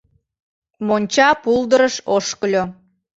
Монча 0.87 1.29
пулдырыш 1.41 1.95
ошкыльо. 2.15 2.63